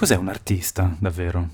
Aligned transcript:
Cos'è 0.00 0.16
un 0.16 0.28
artista, 0.28 0.96
davvero? 0.98 1.46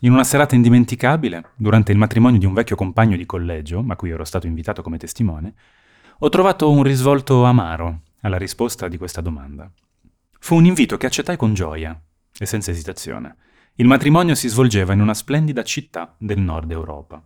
In 0.00 0.12
una 0.12 0.24
serata 0.24 0.54
indimenticabile, 0.54 1.50
durante 1.54 1.92
il 1.92 1.98
matrimonio 1.98 2.38
di 2.38 2.46
un 2.46 2.54
vecchio 2.54 2.76
compagno 2.76 3.14
di 3.14 3.26
collegio, 3.26 3.84
a 3.86 3.94
cui 3.94 4.08
ero 4.08 4.24
stato 4.24 4.46
invitato 4.46 4.80
come 4.80 4.96
testimone, 4.96 5.52
ho 6.20 6.30
trovato 6.30 6.70
un 6.70 6.82
risvolto 6.82 7.44
amaro 7.44 8.00
alla 8.22 8.38
risposta 8.38 8.88
di 8.88 8.96
questa 8.96 9.20
domanda. 9.20 9.70
Fu 10.38 10.54
un 10.54 10.64
invito 10.64 10.96
che 10.96 11.04
accettai 11.04 11.36
con 11.36 11.52
gioia 11.52 11.94
e 12.38 12.46
senza 12.46 12.70
esitazione. 12.70 13.36
Il 13.74 13.86
matrimonio 13.86 14.34
si 14.34 14.48
svolgeva 14.48 14.94
in 14.94 15.02
una 15.02 15.12
splendida 15.12 15.62
città 15.62 16.14
del 16.16 16.40
nord 16.40 16.70
Europa 16.70 17.22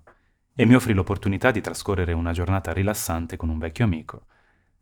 e 0.56 0.66
mi 0.66 0.74
offrì 0.74 0.92
l'opportunità 0.92 1.52
di 1.52 1.60
trascorrere 1.60 2.12
una 2.14 2.32
giornata 2.32 2.72
rilassante 2.72 3.36
con 3.36 3.48
un 3.48 3.58
vecchio 3.58 3.84
amico 3.84 4.26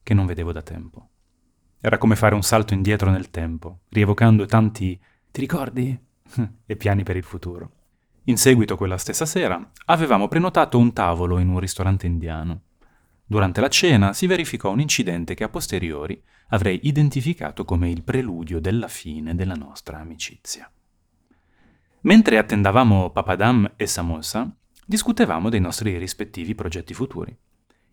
che 0.03 0.15
non 0.15 0.25
vedevo 0.25 0.53
da 0.53 0.63
tempo. 0.63 1.11
Era 1.79 1.99
come 1.99 2.17
fare 2.17 2.35
un 2.35 2.43
salto 2.43 2.73
indietro 2.73 3.11
nel 3.11 3.29
tempo, 3.29 3.81
rievocando 3.91 4.47
tanti 4.47 4.99
ti 5.37 5.43
ricordi? 5.43 5.99
e 6.65 6.77
piani 6.77 7.03
per 7.03 7.15
il 7.15 7.23
futuro. 7.23 7.71
In 8.25 8.39
seguito, 8.39 8.75
quella 8.79 8.97
stessa 8.97 9.27
sera, 9.27 9.71
avevamo 9.85 10.29
prenotato 10.29 10.79
un 10.79 10.95
tavolo 10.95 11.39
in 11.39 11.51
un 11.51 11.59
ristorante 11.59 12.07
indiano. 12.07 12.63
Durante 13.27 13.61
la 13.61 13.69
cena 13.69 14.15
si 14.15 14.27
verificò 14.27 14.71
un 14.71 14.81
incidente 14.81 15.35
che 15.35 15.45
a 15.45 15.51
posteriori 15.51 16.21
avrei 16.49 16.81
identificato 16.85 17.67
come 17.67 17.91
il 17.91 18.03
preludio 18.03 18.61
della 18.61 18.89
fine 18.89 19.35
della 19.35 19.53
nostra 19.53 19.99
amicizia. 19.99 20.71
Mentre 22.03 22.39
attendavamo 22.39 23.11
Papadam 23.11 23.75
e 23.77 23.87
Samosa, 23.87 24.51
discutevamo 24.87 25.51
dei 25.51 25.61
nostri 25.61 25.99
rispettivi 25.99 26.55
progetti 26.55 26.95
futuri. 26.95 27.37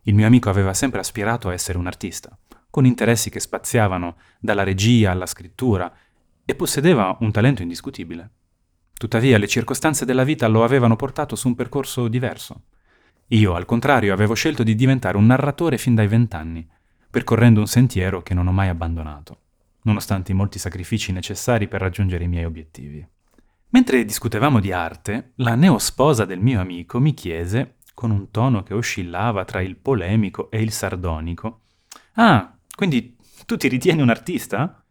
Il 0.03 0.15
mio 0.15 0.27
amico 0.27 0.49
aveva 0.49 0.73
sempre 0.73 1.01
aspirato 1.01 1.49
a 1.49 1.53
essere 1.53 1.77
un 1.77 1.87
artista, 1.87 2.37
con 2.69 2.85
interessi 2.85 3.29
che 3.29 3.39
spaziavano 3.39 4.15
dalla 4.39 4.63
regia 4.63 5.11
alla 5.11 5.25
scrittura, 5.25 5.93
e 6.45 6.55
possedeva 6.55 7.17
un 7.21 7.31
talento 7.31 7.61
indiscutibile. 7.61 8.29
Tuttavia 8.93 9.37
le 9.37 9.47
circostanze 9.47 10.05
della 10.05 10.23
vita 10.23 10.47
lo 10.47 10.63
avevano 10.63 10.95
portato 10.95 11.35
su 11.35 11.47
un 11.47 11.55
percorso 11.55 12.07
diverso. 12.07 12.63
Io, 13.27 13.55
al 13.55 13.65
contrario, 13.65 14.13
avevo 14.13 14.33
scelto 14.33 14.63
di 14.63 14.75
diventare 14.75 15.17
un 15.17 15.25
narratore 15.25 15.77
fin 15.77 15.95
dai 15.95 16.07
vent'anni, 16.07 16.67
percorrendo 17.09 17.59
un 17.59 17.67
sentiero 17.67 18.21
che 18.21 18.33
non 18.33 18.47
ho 18.47 18.51
mai 18.51 18.69
abbandonato, 18.69 19.39
nonostante 19.83 20.31
i 20.31 20.35
molti 20.35 20.59
sacrifici 20.59 21.11
necessari 21.11 21.67
per 21.67 21.81
raggiungere 21.81 22.23
i 22.23 22.27
miei 22.27 22.45
obiettivi. 22.45 23.05
Mentre 23.69 24.05
discutevamo 24.05 24.59
di 24.59 24.71
arte, 24.71 25.31
la 25.37 25.55
neosposa 25.55 26.25
del 26.25 26.39
mio 26.39 26.59
amico 26.59 26.99
mi 26.99 27.13
chiese, 27.13 27.77
con 27.93 28.11
un 28.11 28.29
tono 28.31 28.63
che 28.63 28.73
oscillava 28.73 29.45
tra 29.45 29.61
il 29.61 29.75
polemico 29.75 30.51
e 30.51 30.61
il 30.61 30.71
sardonico, 30.71 31.61
Ah, 32.13 32.55
quindi 32.75 33.15
tu 33.45 33.57
ti 33.57 33.67
ritieni 33.67 34.01
un 34.01 34.09
artista? 34.09 34.82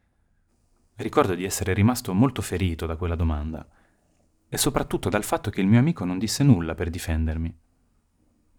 Ricordo 0.96 1.34
di 1.34 1.44
essere 1.44 1.72
rimasto 1.72 2.12
molto 2.12 2.42
ferito 2.42 2.86
da 2.86 2.96
quella 2.96 3.14
domanda, 3.14 3.66
e 4.48 4.58
soprattutto 4.58 5.08
dal 5.08 5.24
fatto 5.24 5.50
che 5.50 5.60
il 5.60 5.66
mio 5.66 5.78
amico 5.78 6.04
non 6.04 6.18
disse 6.18 6.44
nulla 6.44 6.74
per 6.74 6.90
difendermi. 6.90 7.58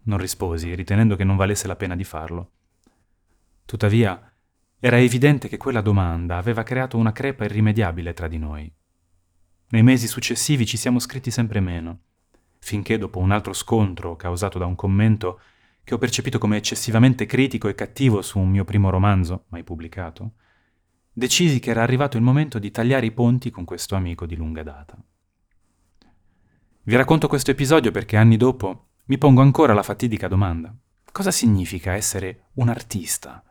Non 0.05 0.17
risposi, 0.17 0.73
ritenendo 0.73 1.15
che 1.15 1.23
non 1.23 1.35
valesse 1.35 1.67
la 1.67 1.75
pena 1.75 1.95
di 1.95 2.03
farlo. 2.03 2.51
Tuttavia, 3.65 4.33
era 4.79 4.99
evidente 4.99 5.47
che 5.47 5.57
quella 5.57 5.81
domanda 5.81 6.37
aveva 6.37 6.63
creato 6.63 6.97
una 6.97 7.11
crepa 7.11 7.45
irrimediabile 7.45 8.13
tra 8.13 8.27
di 8.27 8.37
noi. 8.37 8.73
Nei 9.69 9.83
mesi 9.83 10.07
successivi 10.07 10.65
ci 10.65 10.75
siamo 10.75 10.99
scritti 10.99 11.31
sempre 11.31 11.59
meno, 11.59 11.99
finché 12.59 12.97
dopo 12.97 13.19
un 13.19 13.31
altro 13.31 13.53
scontro 13.53 14.15
causato 14.15 14.57
da 14.57 14.65
un 14.65 14.75
commento 14.75 15.39
che 15.83 15.93
ho 15.93 15.97
percepito 15.97 16.37
come 16.37 16.57
eccessivamente 16.57 17.25
critico 17.25 17.67
e 17.67 17.75
cattivo 17.75 18.21
su 18.21 18.39
un 18.39 18.49
mio 18.49 18.65
primo 18.65 18.89
romanzo, 18.89 19.45
mai 19.49 19.63
pubblicato, 19.63 20.33
decisi 21.13 21.59
che 21.59 21.69
era 21.69 21.83
arrivato 21.83 22.17
il 22.17 22.23
momento 22.23 22.57
di 22.57 22.71
tagliare 22.71 23.05
i 23.05 23.11
ponti 23.11 23.51
con 23.51 23.63
questo 23.63 23.95
amico 23.95 24.25
di 24.25 24.35
lunga 24.35 24.63
data. 24.63 24.97
Vi 26.85 26.95
racconto 26.95 27.27
questo 27.27 27.51
episodio 27.51 27.91
perché 27.91 28.17
anni 28.17 28.35
dopo 28.35 28.87
mi 29.05 29.17
pongo 29.17 29.41
ancora 29.41 29.73
la 29.73 29.83
fatidica 29.83 30.27
domanda. 30.27 30.75
Cosa 31.11 31.31
significa 31.31 31.93
essere 31.93 32.47
un 32.55 32.69
artista? 32.69 33.43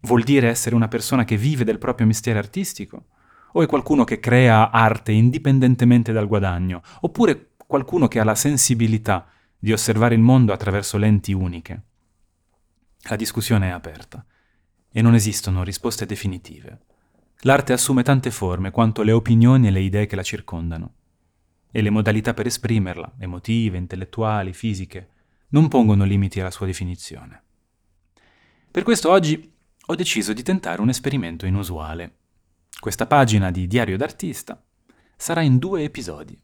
Vuol 0.00 0.24
dire 0.24 0.48
essere 0.48 0.74
una 0.74 0.88
persona 0.88 1.24
che 1.24 1.36
vive 1.36 1.64
del 1.64 1.78
proprio 1.78 2.06
mestiere 2.06 2.38
artistico? 2.38 3.06
O 3.52 3.62
è 3.62 3.66
qualcuno 3.66 4.04
che 4.04 4.18
crea 4.18 4.70
arte 4.70 5.12
indipendentemente 5.12 6.12
dal 6.12 6.26
guadagno? 6.26 6.82
Oppure 7.00 7.52
qualcuno 7.56 8.08
che 8.08 8.18
ha 8.20 8.24
la 8.24 8.34
sensibilità 8.34 9.26
di 9.58 9.72
osservare 9.72 10.14
il 10.14 10.20
mondo 10.20 10.52
attraverso 10.52 10.98
lenti 10.98 11.32
uniche? 11.32 11.82
La 13.08 13.16
discussione 13.16 13.68
è 13.68 13.70
aperta 13.70 14.24
e 14.90 15.00
non 15.00 15.14
esistono 15.14 15.62
risposte 15.62 16.06
definitive. 16.06 16.80
L'arte 17.40 17.72
assume 17.72 18.02
tante 18.02 18.30
forme 18.30 18.70
quanto 18.70 19.02
le 19.02 19.12
opinioni 19.12 19.68
e 19.68 19.70
le 19.70 19.80
idee 19.80 20.06
che 20.06 20.16
la 20.16 20.22
circondano. 20.22 20.94
E 21.70 21.82
le 21.82 21.90
modalità 21.90 22.34
per 22.34 22.46
esprimerla, 22.46 23.14
emotive, 23.18 23.76
intellettuali, 23.76 24.52
fisiche, 24.52 25.08
non 25.48 25.68
pongono 25.68 26.04
limiti 26.04 26.40
alla 26.40 26.50
sua 26.50 26.66
definizione. 26.66 27.42
Per 28.70 28.82
questo 28.82 29.10
oggi 29.10 29.52
ho 29.86 29.94
deciso 29.94 30.32
di 30.32 30.42
tentare 30.42 30.80
un 30.80 30.88
esperimento 30.88 31.46
inusuale 31.46 32.24
questa 32.78 33.06
pagina 33.06 33.50
di 33.50 33.66
Diario 33.66 33.96
d'artista 33.96 34.62
sarà 35.16 35.40
in 35.40 35.58
due 35.58 35.82
episodi. 35.82 36.38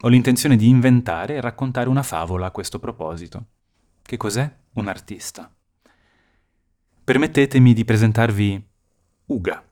Ho 0.00 0.08
l'intenzione 0.08 0.56
di 0.56 0.66
inventare 0.66 1.34
e 1.34 1.40
raccontare 1.40 1.88
una 1.88 2.02
favola 2.02 2.46
a 2.46 2.50
questo 2.50 2.78
proposito. 2.78 3.46
Che 4.02 4.16
cos'è 4.16 4.50
un 4.74 4.88
artista? 4.88 5.54
Permettetemi 7.04 7.74
di 7.74 7.84
presentarvi 7.84 8.66
Uga. 9.26 9.67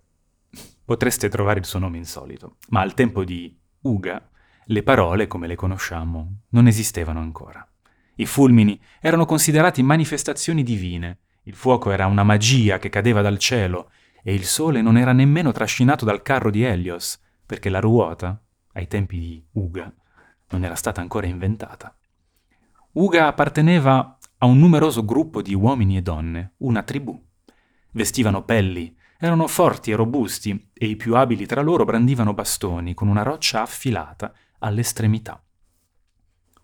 Potreste 0.86 1.28
trovare 1.28 1.58
il 1.58 1.64
suo 1.64 1.80
nome 1.80 1.97
insolito, 1.97 2.58
ma 2.69 2.80
al 2.80 2.94
tempo 2.94 3.24
di 3.24 3.58
Uga 3.80 4.30
le 4.66 4.82
parole, 4.84 5.26
come 5.26 5.48
le 5.48 5.56
conosciamo, 5.56 6.42
non 6.50 6.69
esistevano 6.69 7.19
ancora. 7.19 7.69
I 8.14 8.24
fulmini 8.24 8.80
erano 9.00 9.25
considerati 9.25 9.82
manifestazioni 9.82 10.62
divine, 10.62 11.19
il 11.42 11.54
fuoco 11.54 11.91
era 11.91 12.06
una 12.06 12.22
magia 12.22 12.78
che 12.78 12.88
cadeva 12.88 13.20
dal 13.20 13.38
cielo 13.38 13.91
e 14.22 14.32
il 14.32 14.44
sole 14.44 14.80
non 14.80 14.96
era 14.96 15.12
nemmeno 15.12 15.50
trascinato 15.50 16.04
dal 16.04 16.22
carro 16.22 16.52
di 16.52 16.62
Helios, 16.62 17.20
perché 17.44 17.69
la 17.69 17.80
ruota, 17.80 18.41
ai 18.75 18.86
tempi 18.86 19.19
di 19.19 19.44
Uga, 19.54 19.92
non 20.50 20.64
era 20.64 20.76
stata 20.76 21.00
ancora 21.00 21.26
inventata. 21.26 21.96
Uga 22.92 23.26
apparteneva 23.26 24.19
a 24.38 24.46
un 24.46 24.60
numeroso 24.60 25.04
gruppo 25.04 25.42
di 25.42 25.52
uomini 25.52 25.96
e 25.96 26.02
donne, 26.02 26.52
una 26.58 26.84
tribù. 26.84 27.20
Vestivano 27.91 28.44
pelli, 28.44 28.95
erano 29.19 29.47
forti 29.47 29.91
e 29.91 29.97
robusti 29.97 30.71
e 30.72 30.87
i 30.87 30.97
più 30.97 31.16
abili 31.16 31.47
tra 31.47 31.62
loro 31.62 31.84
brandivano 31.84 32.34
bastoni 32.34 32.94
con 32.94 33.09
una 33.09 33.22
roccia 33.22 33.62
affilata 33.62 34.32
all'estremità. 34.59 35.43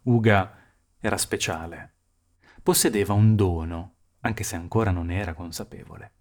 Uga 0.03 0.57
era 0.99 1.17
speciale. 1.17 1.95
Possedeva 2.63 3.13
un 3.13 3.35
dono, 3.35 3.95
anche 4.21 4.45
se 4.45 4.57
ancora 4.57 4.91
non 4.91 5.11
era 5.11 5.35
consapevole. 5.35 6.13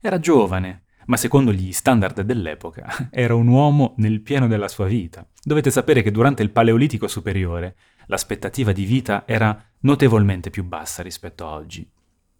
Era 0.00 0.18
giovane, 0.18 0.84
ma 1.06 1.16
secondo 1.16 1.52
gli 1.52 1.72
standard 1.72 2.20
dell'epoca 2.22 3.08
era 3.10 3.34
un 3.34 3.46
uomo 3.48 3.94
nel 3.98 4.20
pieno 4.20 4.46
della 4.46 4.68
sua 4.68 4.86
vita. 4.86 5.26
Dovete 5.42 5.70
sapere 5.70 6.02
che 6.02 6.10
durante 6.10 6.42
il 6.42 6.50
Paleolitico 6.50 7.08
superiore 7.08 7.76
l'aspettativa 8.06 8.72
di 8.72 8.84
vita 8.84 9.24
era 9.26 9.56
notevolmente 9.80 10.50
più 10.50 10.64
bassa 10.64 11.02
rispetto 11.02 11.46
a 11.46 11.52
oggi. 11.52 11.88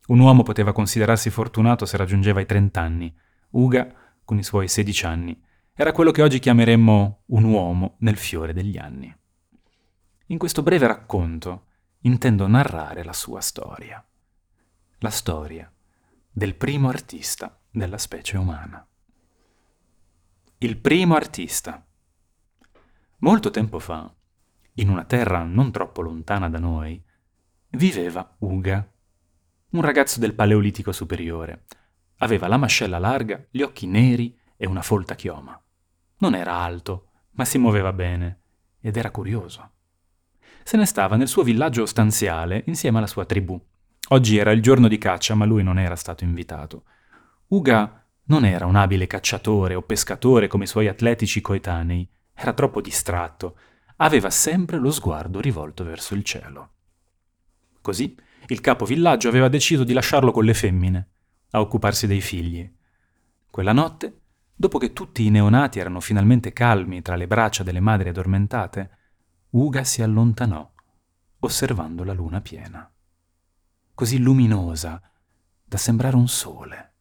Un 0.06 0.18
uomo 0.18 0.42
poteva 0.42 0.72
considerarsi 0.72 1.30
fortunato 1.30 1.86
se 1.86 1.96
raggiungeva 1.96 2.40
i 2.40 2.46
30 2.46 2.80
anni. 2.80 3.14
Uga, 3.50 3.92
con 4.24 4.38
i 4.38 4.42
suoi 4.42 4.68
16 4.68 5.06
anni, 5.06 5.40
era 5.74 5.92
quello 5.92 6.10
che 6.10 6.22
oggi 6.22 6.38
chiameremmo 6.38 7.22
un 7.26 7.44
uomo 7.44 7.96
nel 8.00 8.16
fiore 8.16 8.52
degli 8.52 8.76
anni. 8.78 9.14
In 10.26 10.38
questo 10.38 10.62
breve 10.62 10.86
racconto 10.86 11.66
intendo 12.00 12.46
narrare 12.46 13.04
la 13.04 13.12
sua 13.12 13.40
storia. 13.40 14.04
La 14.98 15.10
storia 15.10 15.70
del 16.30 16.54
primo 16.54 16.88
artista 16.88 17.60
della 17.70 17.98
specie 17.98 18.36
umana. 18.36 18.86
Il 20.58 20.78
primo 20.78 21.14
artista. 21.14 21.84
Molto 23.18 23.50
tempo 23.50 23.78
fa, 23.78 24.12
in 24.74 24.88
una 24.88 25.04
terra 25.04 25.42
non 25.42 25.70
troppo 25.70 26.02
lontana 26.02 26.48
da 26.48 26.58
noi, 26.58 27.02
viveva 27.70 28.34
Uga, 28.38 28.91
un 29.72 29.80
ragazzo 29.80 30.20
del 30.20 30.34
Paleolitico 30.34 30.92
superiore. 30.92 31.64
Aveva 32.18 32.46
la 32.46 32.58
mascella 32.58 32.98
larga, 32.98 33.42
gli 33.50 33.62
occhi 33.62 33.86
neri 33.86 34.38
e 34.56 34.66
una 34.66 34.82
folta 34.82 35.14
chioma. 35.14 35.58
Non 36.18 36.34
era 36.34 36.54
alto, 36.56 37.08
ma 37.32 37.44
si 37.44 37.58
muoveva 37.58 37.92
bene 37.92 38.40
ed 38.80 38.96
era 38.96 39.10
curioso. 39.10 39.70
Se 40.62 40.76
ne 40.76 40.84
stava 40.84 41.16
nel 41.16 41.28
suo 41.28 41.42
villaggio 41.42 41.86
stanziale 41.86 42.64
insieme 42.66 42.98
alla 42.98 43.06
sua 43.06 43.24
tribù. 43.24 43.60
Oggi 44.08 44.36
era 44.36 44.50
il 44.50 44.60
giorno 44.60 44.88
di 44.88 44.98
caccia, 44.98 45.34
ma 45.34 45.46
lui 45.46 45.62
non 45.62 45.78
era 45.78 45.96
stato 45.96 46.22
invitato. 46.22 46.84
Uga 47.48 48.06
non 48.24 48.44
era 48.44 48.66
un 48.66 48.76
abile 48.76 49.06
cacciatore 49.06 49.74
o 49.74 49.82
pescatore 49.82 50.48
come 50.48 50.64
i 50.64 50.68
suoi 50.68 50.86
atletici 50.86 51.40
coetanei, 51.40 52.08
era 52.34 52.52
troppo 52.52 52.80
distratto, 52.80 53.56
aveva 53.96 54.30
sempre 54.30 54.78
lo 54.78 54.90
sguardo 54.90 55.40
rivolto 55.40 55.82
verso 55.82 56.14
il 56.14 56.22
cielo. 56.24 56.70
Così 57.80 58.16
il 58.48 58.60
capo 58.60 58.84
villaggio 58.84 59.28
aveva 59.28 59.48
deciso 59.48 59.84
di 59.84 59.92
lasciarlo 59.92 60.32
con 60.32 60.44
le 60.44 60.54
femmine, 60.54 61.08
a 61.50 61.60
occuparsi 61.60 62.06
dei 62.06 62.20
figli. 62.20 62.70
Quella 63.50 63.72
notte 63.72 64.20
dopo 64.54 64.78
che 64.78 64.92
tutti 64.92 65.26
i 65.26 65.30
neonati 65.30 65.78
erano 65.78 66.00
finalmente 66.00 66.52
calmi 66.52 67.02
tra 67.02 67.16
le 67.16 67.26
braccia 67.26 67.62
delle 67.62 67.80
madri 67.80 68.08
addormentate, 68.08 68.98
Uga 69.50 69.84
si 69.84 70.02
allontanò, 70.02 70.70
osservando 71.40 72.04
la 72.04 72.12
luna 72.12 72.40
piena, 72.40 72.90
così 73.92 74.18
luminosa 74.18 75.02
da 75.62 75.76
sembrare 75.76 76.16
un 76.16 76.28
sole. 76.28 76.94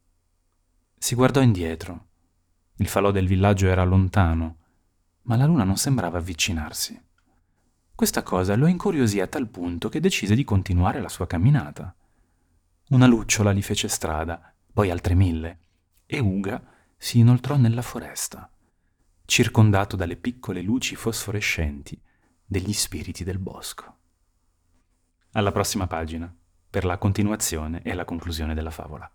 Si 0.97 1.15
guardò 1.15 1.41
indietro. 1.41 2.07
Il 2.77 2.87
falò 2.87 3.11
del 3.11 3.27
villaggio 3.27 3.67
era 3.67 3.83
lontano, 3.83 4.57
ma 5.23 5.35
la 5.35 5.45
luna 5.45 5.63
non 5.63 5.77
sembrava 5.77 6.17
avvicinarsi. 6.17 6.99
Questa 8.01 8.23
cosa 8.23 8.55
lo 8.55 8.65
incuriosì 8.65 9.19
a 9.19 9.27
tal 9.27 9.47
punto 9.47 9.87
che 9.87 9.99
decise 9.99 10.33
di 10.33 10.43
continuare 10.43 10.99
la 10.99 11.07
sua 11.07 11.27
camminata. 11.27 11.95
Una 12.89 13.05
lucciola 13.05 13.53
gli 13.53 13.61
fece 13.61 13.87
strada, 13.89 14.55
poi 14.73 14.89
altre 14.89 15.13
mille, 15.13 15.59
e 16.07 16.17
Uga 16.17 16.63
si 16.97 17.19
inoltrò 17.19 17.57
nella 17.57 17.83
foresta, 17.83 18.51
circondato 19.23 19.95
dalle 19.95 20.15
piccole 20.15 20.63
luci 20.63 20.95
fosforescenti 20.95 22.01
degli 22.43 22.73
spiriti 22.73 23.23
del 23.23 23.37
bosco. 23.37 23.97
Alla 25.33 25.51
prossima 25.51 25.85
pagina, 25.85 26.35
per 26.71 26.85
la 26.85 26.97
continuazione 26.97 27.83
e 27.83 27.93
la 27.93 28.03
conclusione 28.03 28.55
della 28.55 28.71
favola. 28.71 29.07